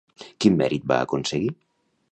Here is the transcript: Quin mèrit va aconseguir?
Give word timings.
Quin 0.45 0.57
mèrit 0.61 0.89
va 0.93 0.99
aconseguir? 1.09 1.55